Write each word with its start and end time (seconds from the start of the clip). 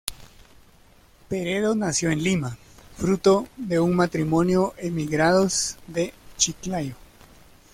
Peredo 1.29 1.75
nació 1.75 2.09
en 2.09 2.23
Lima, 2.23 2.57
fruto 2.97 3.47
de 3.55 3.79
un 3.79 3.95
matrimonio 3.95 4.73
emigrados 4.79 5.77
de 5.85 6.11
Chiclayo. 6.37 6.95